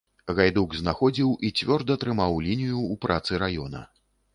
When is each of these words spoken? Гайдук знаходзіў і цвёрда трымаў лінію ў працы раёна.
Гайдук 0.37 0.73
знаходзіў 0.79 1.29
і 1.49 1.53
цвёрда 1.59 2.01
трымаў 2.07 2.43
лінію 2.49 2.77
ў 2.77 2.93
працы 3.09 3.31
раёна. 3.47 3.89